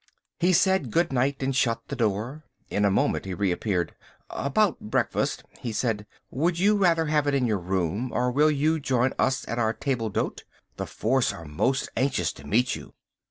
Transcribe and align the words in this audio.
He 0.39 0.51
said 0.51 0.89
good 0.89 1.13
night 1.13 1.43
and 1.43 1.55
shut 1.55 1.83
the 1.87 1.95
door. 1.95 2.43
In 2.71 2.85
a 2.85 2.89
moment 2.89 3.25
he 3.25 3.35
reappeared. 3.35 3.93
"About 4.31 4.79
breakfast?" 4.79 5.43
he 5.59 5.71
said. 5.71 6.07
"Would 6.31 6.57
you 6.57 6.75
rather 6.75 7.05
have 7.05 7.27
it 7.27 7.35
in 7.35 7.45
your 7.45 7.59
room, 7.59 8.09
or 8.11 8.31
will 8.31 8.49
you 8.49 8.79
join 8.79 9.13
us 9.19 9.47
at 9.47 9.59
our 9.59 9.73
table 9.73 10.09
d'hote? 10.09 10.43
The 10.77 10.87
force 10.87 11.31
are 11.31 11.45
most 11.45 11.87
anxious 11.95 12.33
to 12.33 12.47
meet 12.47 12.75
you." 12.75 12.95